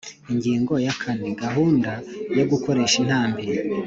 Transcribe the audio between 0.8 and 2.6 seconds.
ya kane Gahunda yo